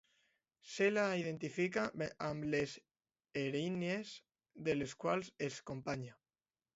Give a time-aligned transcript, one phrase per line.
[0.75, 1.83] Se la identifica
[2.29, 2.73] amb les
[3.41, 4.15] Erínies,
[4.69, 6.17] de les quals és companya.